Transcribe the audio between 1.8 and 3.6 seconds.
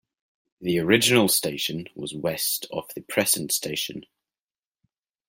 was west of the present